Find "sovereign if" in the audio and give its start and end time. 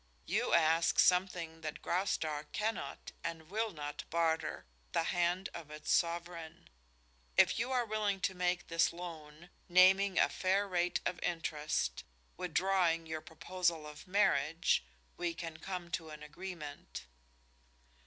5.91-7.59